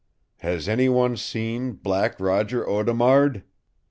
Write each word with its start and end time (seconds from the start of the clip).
HAS 0.37 0.67
ANY 0.67 0.89
ONE 0.89 1.15
SEEN 1.15 1.73
BLACK 1.73 2.19
ROGER 2.19 2.67
AUDEMARD?" 2.67 3.43